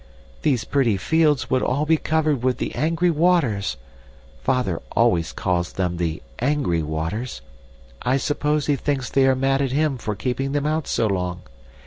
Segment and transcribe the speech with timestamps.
[0.41, 3.77] These pretty fields would all be covered with the angry waters
[4.41, 7.41] Father always calls them the ANGRY waters.
[8.01, 11.43] I suppose he thinks they are mad at him for keeping them out so long.